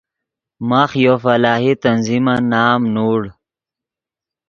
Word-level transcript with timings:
ماخ 0.69 0.91
یو 1.03 1.15
فلاحی 1.23 1.73
تنظیمن 1.83 2.39
نام 2.51 2.81
نوڑ 2.93 3.21